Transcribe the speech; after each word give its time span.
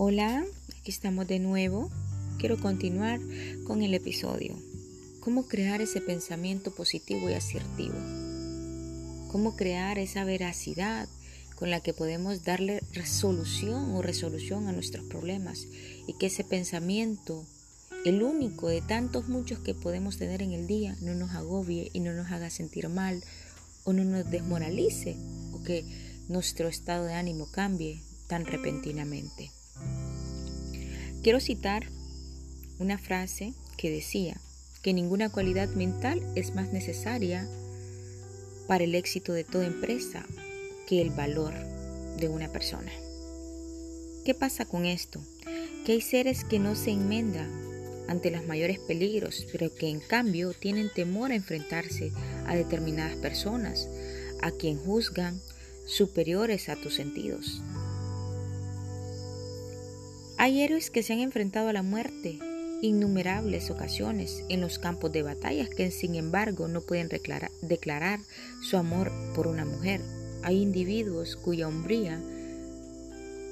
Hola, 0.00 0.46
aquí 0.78 0.92
estamos 0.92 1.26
de 1.26 1.40
nuevo. 1.40 1.90
Quiero 2.38 2.56
continuar 2.56 3.18
con 3.66 3.82
el 3.82 3.94
episodio. 3.94 4.54
¿Cómo 5.18 5.48
crear 5.48 5.80
ese 5.80 6.00
pensamiento 6.00 6.72
positivo 6.72 7.28
y 7.28 7.32
asertivo? 7.32 7.96
¿Cómo 9.32 9.56
crear 9.56 9.98
esa 9.98 10.22
veracidad 10.22 11.08
con 11.56 11.72
la 11.72 11.80
que 11.80 11.94
podemos 11.94 12.44
darle 12.44 12.80
resolución 12.92 13.96
o 13.96 14.00
resolución 14.00 14.68
a 14.68 14.72
nuestros 14.72 15.04
problemas 15.04 15.66
y 16.06 16.12
que 16.16 16.26
ese 16.26 16.44
pensamiento, 16.44 17.44
el 18.04 18.22
único 18.22 18.68
de 18.68 18.82
tantos 18.82 19.26
muchos 19.26 19.58
que 19.58 19.74
podemos 19.74 20.16
tener 20.16 20.42
en 20.42 20.52
el 20.52 20.68
día, 20.68 20.96
no 21.00 21.14
nos 21.14 21.32
agobie 21.32 21.90
y 21.92 21.98
no 21.98 22.12
nos 22.12 22.30
haga 22.30 22.50
sentir 22.50 22.88
mal 22.88 23.24
o 23.82 23.92
no 23.92 24.04
nos 24.04 24.30
desmoralice 24.30 25.16
o 25.50 25.64
que 25.64 25.84
nuestro 26.28 26.68
estado 26.68 27.06
de 27.06 27.14
ánimo 27.14 27.50
cambie 27.50 28.00
tan 28.28 28.46
repentinamente? 28.46 29.57
Quiero 31.28 31.40
citar 31.40 31.84
una 32.78 32.96
frase 32.96 33.52
que 33.76 33.90
decía 33.90 34.40
que 34.80 34.94
ninguna 34.94 35.28
cualidad 35.28 35.68
mental 35.68 36.22
es 36.36 36.54
más 36.54 36.72
necesaria 36.72 37.46
para 38.66 38.84
el 38.84 38.94
éxito 38.94 39.34
de 39.34 39.44
toda 39.44 39.66
empresa 39.66 40.24
que 40.86 41.02
el 41.02 41.10
valor 41.10 41.52
de 42.16 42.30
una 42.30 42.50
persona. 42.50 42.90
¿Qué 44.24 44.32
pasa 44.32 44.64
con 44.64 44.86
esto? 44.86 45.20
Que 45.84 45.92
hay 45.92 46.00
seres 46.00 46.44
que 46.44 46.58
no 46.58 46.74
se 46.74 46.92
enmendan 46.92 47.50
ante 48.08 48.30
los 48.30 48.46
mayores 48.46 48.78
peligros, 48.78 49.46
pero 49.52 49.74
que 49.74 49.90
en 49.90 50.00
cambio 50.00 50.54
tienen 50.54 50.90
temor 50.90 51.32
a 51.32 51.36
enfrentarse 51.36 52.10
a 52.46 52.56
determinadas 52.56 53.16
personas, 53.16 53.86
a 54.40 54.50
quien 54.50 54.78
juzgan 54.78 55.38
superiores 55.86 56.70
a 56.70 56.76
tus 56.76 56.94
sentidos. 56.94 57.60
Hay 60.40 60.62
héroes 60.62 60.90
que 60.90 61.02
se 61.02 61.12
han 61.12 61.18
enfrentado 61.18 61.68
a 61.68 61.72
la 61.72 61.82
muerte 61.82 62.38
innumerables 62.80 63.70
ocasiones 63.70 64.44
en 64.48 64.60
los 64.60 64.78
campos 64.78 65.10
de 65.10 65.24
batallas 65.24 65.68
que 65.68 65.90
sin 65.90 66.14
embargo 66.14 66.68
no 66.68 66.80
pueden 66.80 67.08
declarar, 67.08 68.20
su 68.62 68.76
amor 68.76 69.10
por 69.34 69.48
una 69.48 69.64
mujer. 69.64 70.00
Hay 70.44 70.62
individuos 70.62 71.34
cuya 71.34 71.66
hombría 71.66 72.22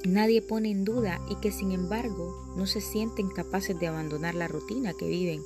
nadie 0.05 0.43
pone 0.43 0.71
en 0.71 0.85
duda 0.85 1.21
y 1.29 1.35
que 1.41 1.51
sin 1.51 1.73
embargo 1.73 2.55
no 2.57 2.69
se 2.69 2.81
sienten 2.81 3.31
capaces 3.31 3.77
de 3.81 3.89
abandonar 3.89 4.37
la 4.37 4.47
rutina 4.47 4.93
que 4.97 5.09
viven. 5.09 5.43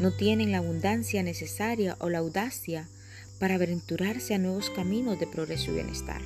No 0.00 0.10
tienen 0.10 0.50
la 0.50 0.58
abundancia 0.58 1.22
necesaria 1.22 1.96
o 2.00 2.10
la 2.10 2.18
audacia 2.18 2.88
para 3.38 3.54
aventurarse 3.54 4.34
a 4.34 4.38
nuevos 4.38 4.70
caminos 4.70 5.20
de 5.20 5.28
progreso 5.28 5.70
y 5.70 5.74
bienestar. 5.74 6.20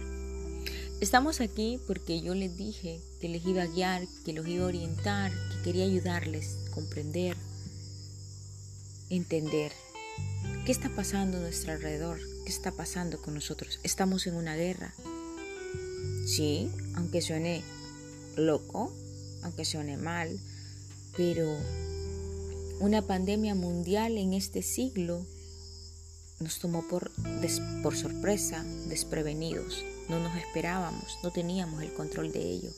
Estamos 1.01 1.41
aquí 1.41 1.81
porque 1.87 2.21
yo 2.21 2.35
les 2.35 2.59
dije 2.59 3.01
que 3.23 3.31
les 3.31 3.47
iba 3.47 3.63
a 3.63 3.67
guiar, 3.67 4.07
que 4.23 4.35
los 4.35 4.47
iba 4.47 4.65
a 4.65 4.69
orientar, 4.69 5.33
que 5.33 5.63
quería 5.63 5.85
ayudarles 5.85 6.59
a 6.67 6.75
comprender, 6.75 7.39
entender 9.09 9.73
qué 10.67 10.73
está 10.73 10.91
pasando 10.95 11.39
a 11.39 11.41
nuestro 11.41 11.73
alrededor, 11.73 12.19
qué 12.45 12.51
está 12.51 12.71
pasando 12.73 13.19
con 13.23 13.33
nosotros. 13.33 13.81
Estamos 13.83 14.27
en 14.27 14.35
una 14.35 14.57
guerra. 14.57 14.93
Sí, 16.27 16.71
aunque 16.95 17.23
suene 17.23 17.65
loco, 18.37 18.93
aunque 19.43 19.65
suene 19.65 19.97
mal, 19.97 20.39
pero 21.17 21.47
una 22.79 23.01
pandemia 23.01 23.55
mundial 23.55 24.19
en 24.19 24.35
este 24.35 24.61
siglo 24.61 25.25
nos 26.41 26.59
tomó 26.59 26.87
por, 26.87 27.11
por 27.83 27.97
sorpresa, 27.97 28.65
desprevenidos. 28.87 29.83
No 30.11 30.19
nos 30.19 30.37
esperábamos, 30.37 31.21
no 31.23 31.31
teníamos 31.31 31.85
el 31.85 31.93
control 31.93 32.33
de 32.33 32.43
ello. 32.43 32.71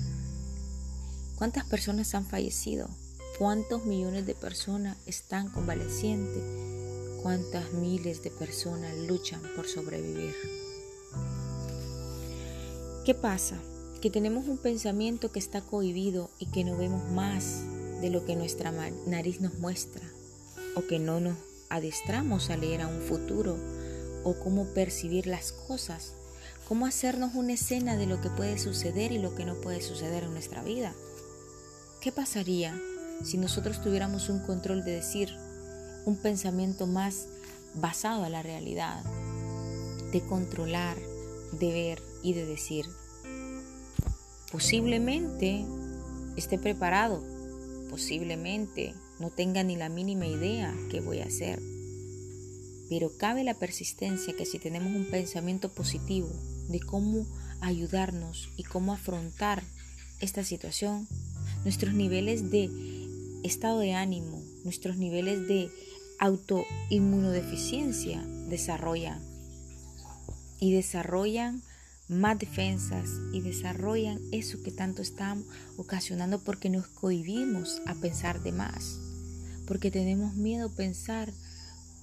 ¿Cuántas 1.37 1.65
personas 1.65 2.15
han 2.15 2.27
fallecido? 2.27 2.91
¿Cuántos 3.39 3.87
millones 3.87 4.27
de 4.27 4.35
personas 4.35 4.99
están 5.07 5.49
convalecientes? 5.49 6.43
¿Cuántas 7.23 7.73
miles 7.73 8.23
de 8.23 8.31
personas 8.31 8.95
luchan 9.09 9.41
por 9.57 9.67
sobrevivir? 9.67 10.35
¿Qué 13.07 13.15
pasa? 13.15 13.57
Que 14.03 14.11
tenemos 14.11 14.47
un 14.47 14.59
pensamiento 14.59 15.33
que 15.33 15.39
está 15.39 15.63
cohibido 15.63 16.29
y 16.39 16.51
que 16.51 16.65
no 16.65 16.77
vemos 16.77 17.03
más 17.13 17.63
de 18.03 18.11
lo 18.11 18.27
que 18.27 18.37
nuestra 18.37 18.73
nariz 19.07 19.41
nos 19.41 19.55
muestra 19.55 20.07
o 20.77 20.87
que 20.87 20.99
no 20.99 21.19
nos 21.19 21.39
adestramos 21.71 22.51
a 22.51 22.59
leer 22.59 22.83
a 22.83 22.89
un 22.89 23.01
futuro 23.01 23.57
o 24.23 24.35
cómo 24.35 24.67
percibir 24.75 25.27
las 25.27 25.53
cosas 25.53 26.13
cómo 26.69 26.87
hacernos 26.87 27.35
una 27.35 27.55
escena 27.55 27.97
de 27.97 28.07
lo 28.07 28.21
que 28.21 28.31
puede 28.31 28.59
suceder 28.59 29.13
y 29.13 29.19
lo 29.19 29.35
que 29.35 29.45
no 29.45 29.55
puede 29.57 29.83
suceder 29.83 30.25
en 30.25 30.33
nuestra 30.33 30.63
vida. 30.63 30.95
¿Qué 32.01 32.13
pasaría 32.13 32.81
si 33.25 33.39
nosotros 33.39 33.83
tuviéramos 33.83 34.29
un 34.29 34.41
control 34.41 34.85
de 34.85 34.93
decir 34.93 35.37
un 36.05 36.17
pensamiento 36.17 36.87
más 36.87 37.27
basado 37.75 38.25
a 38.25 38.29
la 38.29 38.43
realidad, 38.43 39.05
de 40.13 40.21
controlar, 40.23 40.97
de 41.53 41.73
ver 41.73 42.03
y 42.23 42.35
de 42.35 42.47
decir, 42.47 42.87
posiblemente 44.51 45.65
esté 46.37 46.59
preparado, 46.59 47.23
posiblemente 47.91 48.95
no 49.19 49.31
tenga 49.31 49.63
ni 49.63 49.77
la 49.77 49.89
mínima 49.89 50.27
idea 50.27 50.75
qué 50.91 51.01
voy 51.01 51.21
a 51.21 51.27
hacer, 51.27 51.61
pero 52.89 53.17
cabe 53.17 53.45
la 53.45 53.55
persistencia 53.55 54.35
que 54.37 54.47
si 54.47 54.59
tenemos 54.59 54.95
un 54.95 55.07
pensamiento 55.07 55.69
positivo, 55.69 56.31
de 56.69 56.81
cómo 56.81 57.27
ayudarnos 57.61 58.51
y 58.57 58.65
cómo 58.65 58.93
afrontar 58.93 59.63
esta 60.21 60.45
situación, 60.45 61.09
nuestros 61.65 61.95
niveles 61.95 62.51
de 62.51 62.71
estado 63.43 63.81
de 63.81 63.95
ánimo, 63.95 64.43
nuestros 64.65 64.97
niveles 64.97 65.49
de 65.49 65.71
autoinmunodeficiencia 66.19 68.23
desarrollan 68.49 69.21
y 70.61 70.73
desarrollan 70.73 71.63
más 72.09 72.39
defensas 72.39 73.09
y 73.33 73.41
desarrollan 73.41 74.21
eso 74.31 74.63
que 74.63 74.71
tanto 74.71 75.03
estamos 75.03 75.47
ocasionando 75.77 76.45
porque 76.45 76.71
nos 76.71 76.87
cohibimos 76.87 77.83
a 77.87 77.95
pensar 77.95 78.43
de 78.43 78.53
más, 78.53 79.01
porque 79.67 79.91
tenemos 79.91 80.35
miedo 80.35 80.69
a 80.69 80.77
pensar 80.77 81.33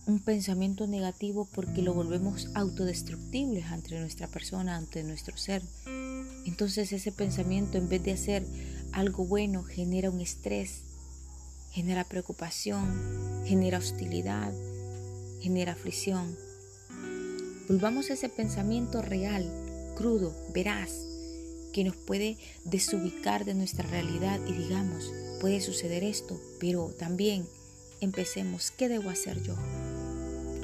un 0.09 0.19
pensamiento 0.19 0.87
negativo 0.87 1.47
porque 1.53 1.81
lo 1.81 1.93
volvemos 1.93 2.49
autodestructibles 2.55 3.65
ante 3.65 3.99
nuestra 3.99 4.27
persona, 4.27 4.75
ante 4.75 5.03
nuestro 5.03 5.37
ser. 5.37 5.61
Entonces 6.45 6.91
ese 6.91 7.11
pensamiento 7.11 7.77
en 7.77 7.89
vez 7.89 8.03
de 8.03 8.13
hacer 8.13 8.45
algo 8.91 9.25
bueno 9.25 9.63
genera 9.63 10.09
un 10.09 10.21
estrés, 10.21 10.83
genera 11.71 12.03
preocupación, 12.03 13.43
genera 13.45 13.77
hostilidad, 13.77 14.51
genera 15.41 15.73
aflicción. 15.73 16.35
Volvamos 17.67 18.09
a 18.09 18.13
ese 18.13 18.29
pensamiento 18.29 19.01
real, 19.01 19.47
crudo, 19.95 20.35
veraz, 20.53 20.91
que 21.71 21.83
nos 21.83 21.95
puede 21.95 22.37
desubicar 22.65 23.45
de 23.45 23.53
nuestra 23.53 23.87
realidad 23.87 24.39
y 24.47 24.53
digamos, 24.53 25.11
puede 25.39 25.61
suceder 25.61 26.03
esto, 26.03 26.41
pero 26.59 26.87
también 26.97 27.45
empecemos, 28.01 28.71
¿qué 28.71 28.89
debo 28.89 29.09
hacer 29.09 29.43
yo? 29.43 29.55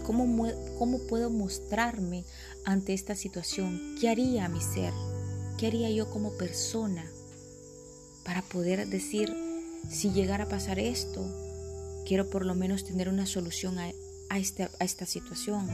¿Cómo, 0.05 0.47
¿Cómo 0.77 0.99
puedo 1.07 1.29
mostrarme 1.29 2.25
ante 2.63 2.93
esta 2.93 3.15
situación? 3.15 3.95
¿Qué 3.99 4.09
haría 4.09 4.47
mi 4.49 4.61
ser? 4.61 4.93
¿Qué 5.57 5.67
haría 5.67 5.89
yo 5.89 6.09
como 6.09 6.37
persona 6.37 7.05
para 8.23 8.41
poder 8.41 8.87
decir, 8.87 9.33
si 9.89 10.11
llegara 10.11 10.43
a 10.43 10.49
pasar 10.49 10.79
esto, 10.79 11.25
quiero 12.05 12.29
por 12.29 12.45
lo 12.45 12.55
menos 12.55 12.83
tener 12.83 13.09
una 13.09 13.25
solución 13.25 13.79
a, 13.79 13.89
este, 14.37 14.63
a 14.63 14.83
esta 14.83 15.05
situación? 15.05 15.67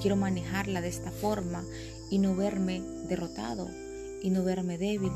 Quiero 0.00 0.16
manejarla 0.16 0.80
de 0.80 0.88
esta 0.88 1.10
forma 1.10 1.64
y 2.10 2.18
no 2.18 2.36
verme 2.36 2.82
derrotado, 3.08 3.68
y 4.22 4.30
no 4.30 4.44
verme 4.44 4.78
débil, 4.78 5.12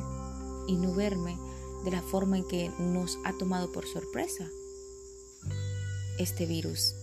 y 0.67 0.77
no 0.77 0.93
verme 0.95 1.39
de 1.85 1.91
la 1.93 2.03
forma 2.03 2.39
en 2.39 2.49
que 2.49 2.71
nos 2.81 3.19
ha 3.25 3.33
tomado 3.39 3.71
por 3.71 3.87
sorpresa 3.87 4.49
este 6.19 6.47
virus. 6.47 6.95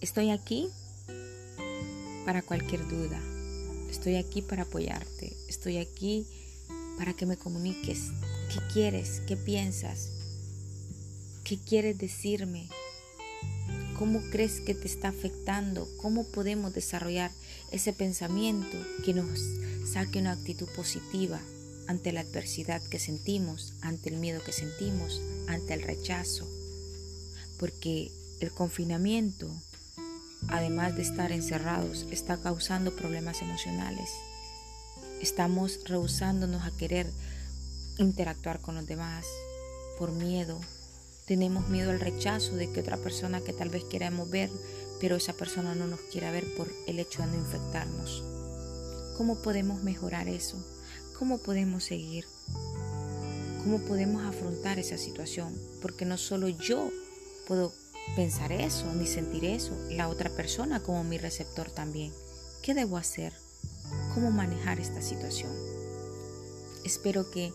Estoy 0.00 0.30
aquí 0.30 0.68
para 2.24 2.42
cualquier 2.42 2.86
duda. 2.88 3.20
Estoy 3.90 4.16
aquí 4.16 4.42
para 4.42 4.62
apoyarte. 4.62 5.36
Estoy 5.48 5.78
aquí 5.78 6.26
para 6.98 7.14
que 7.14 7.26
me 7.26 7.36
comuniques 7.36 8.10
qué 8.52 8.60
quieres, 8.72 9.22
qué 9.26 9.36
piensas, 9.36 10.10
qué 11.44 11.58
quieres 11.58 11.98
decirme, 11.98 12.68
cómo 13.98 14.20
crees 14.30 14.60
que 14.60 14.74
te 14.74 14.86
está 14.86 15.08
afectando, 15.08 15.88
cómo 15.96 16.24
podemos 16.24 16.74
desarrollar 16.74 17.30
ese 17.72 17.92
pensamiento 17.92 18.76
que 19.04 19.14
nos 19.14 19.40
saque 19.90 20.18
una 20.18 20.32
actitud 20.32 20.68
positiva 20.74 21.40
ante 21.86 22.12
la 22.12 22.20
adversidad 22.20 22.82
que 22.82 22.98
sentimos, 22.98 23.74
ante 23.80 24.08
el 24.10 24.16
miedo 24.16 24.42
que 24.44 24.52
sentimos, 24.52 25.20
ante 25.48 25.74
el 25.74 25.82
rechazo. 25.82 26.48
Porque 27.58 28.10
el 28.40 28.50
confinamiento 28.50 29.50
además 30.48 30.96
de 30.96 31.02
estar 31.02 31.32
encerrados, 31.32 32.06
está 32.10 32.36
causando 32.36 32.94
problemas 32.94 33.42
emocionales. 33.42 34.10
Estamos 35.20 35.80
rehusándonos 35.84 36.62
a 36.64 36.76
querer 36.76 37.06
interactuar 37.98 38.60
con 38.60 38.74
los 38.74 38.86
demás, 38.86 39.26
por 39.98 40.12
miedo. 40.12 40.60
Tenemos 41.26 41.68
miedo 41.68 41.90
al 41.90 42.00
rechazo 42.00 42.56
de 42.56 42.70
que 42.70 42.80
otra 42.80 42.96
persona 42.96 43.40
que 43.40 43.52
tal 43.52 43.70
vez 43.70 43.84
queramos 43.84 44.28
ver, 44.28 44.50
pero 45.00 45.16
esa 45.16 45.32
persona 45.32 45.74
no 45.74 45.86
nos 45.86 46.00
quiera 46.00 46.30
ver 46.30 46.44
por 46.56 46.70
el 46.86 46.98
hecho 46.98 47.22
de 47.22 47.28
no 47.28 47.36
infectarnos. 47.36 48.22
¿Cómo 49.16 49.40
podemos 49.42 49.82
mejorar 49.82 50.28
eso? 50.28 50.62
¿Cómo 51.18 51.38
podemos 51.38 51.84
seguir? 51.84 52.26
¿Cómo 53.62 53.78
podemos 53.78 54.24
afrontar 54.24 54.78
esa 54.78 54.98
situación? 54.98 55.56
Porque 55.80 56.04
no 56.04 56.18
solo 56.18 56.48
yo 56.48 56.90
puedo 57.46 57.72
pensar 58.16 58.52
eso 58.52 58.92
ni 58.94 59.06
sentir 59.06 59.44
eso, 59.44 59.76
la 59.90 60.08
otra 60.08 60.30
persona 60.30 60.80
como 60.80 61.04
mi 61.04 61.18
receptor 61.18 61.70
también. 61.70 62.12
¿Qué 62.62 62.74
debo 62.74 62.96
hacer? 62.96 63.32
¿Cómo 64.14 64.30
manejar 64.30 64.80
esta 64.80 65.02
situación? 65.02 65.52
Espero 66.84 67.30
que 67.30 67.52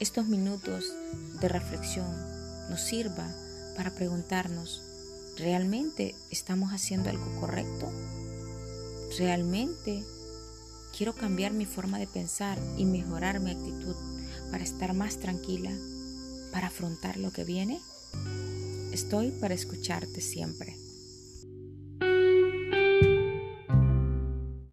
estos 0.00 0.26
minutos 0.26 0.92
de 1.40 1.48
reflexión 1.48 2.06
nos 2.68 2.80
sirva 2.80 3.32
para 3.76 3.94
preguntarnos, 3.94 4.82
¿realmente 5.36 6.14
estamos 6.30 6.72
haciendo 6.72 7.10
algo 7.10 7.40
correcto? 7.40 7.90
¿Realmente 9.18 10.04
quiero 10.96 11.14
cambiar 11.14 11.52
mi 11.52 11.66
forma 11.66 11.98
de 11.98 12.06
pensar 12.06 12.58
y 12.76 12.84
mejorar 12.84 13.40
mi 13.40 13.52
actitud 13.52 13.94
para 14.50 14.64
estar 14.64 14.94
más 14.94 15.18
tranquila, 15.18 15.70
para 16.52 16.68
afrontar 16.68 17.16
lo 17.16 17.32
que 17.32 17.44
viene? 17.44 17.80
Estoy 18.94 19.32
para 19.32 19.54
escucharte 19.54 20.20
siempre. 20.20 20.76